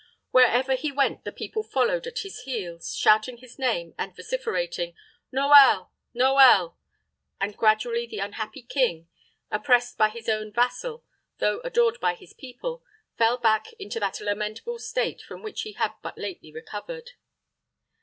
Wherever 0.31 0.73
he 0.73 0.91
went 0.91 1.25
the 1.25 1.31
people 1.31 1.61
followed 1.61 2.07
at 2.07 2.21
his 2.21 2.39
heels, 2.39 2.95
shouting 2.95 3.37
his 3.37 3.59
name, 3.59 3.93
and 3.99 4.15
vociferating, 4.15 4.95
"Noël, 5.31 5.89
noël!" 6.15 6.75
and 7.39 7.55
gradually 7.55 8.07
the 8.07 8.17
unhappy 8.17 8.63
king, 8.63 9.07
oppressed 9.51 9.99
by 9.99 10.09
his 10.09 10.27
own 10.27 10.51
vassal, 10.51 11.05
though 11.37 11.59
adored 11.59 11.99
by 11.99 12.15
his 12.15 12.33
people, 12.33 12.83
fell 13.15 13.37
back 13.37 13.71
into 13.73 13.99
that 13.99 14.19
lamentable 14.19 14.79
state 14.79 15.21
from 15.21 15.43
which 15.43 15.61
he 15.61 15.73
had 15.73 15.93
but 16.01 16.17
lately 16.17 16.51
recovered. 16.51 17.11